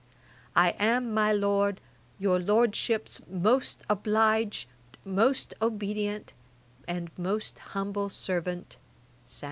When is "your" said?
2.17-2.39